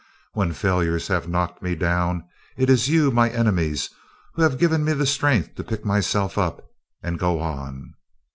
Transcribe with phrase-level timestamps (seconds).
[0.33, 2.23] When failures have knocked me down,
[2.57, 3.91] it is you, my enemies,
[4.33, 6.71] who have given me the strength to pick myself up
[7.03, 7.93] and go on.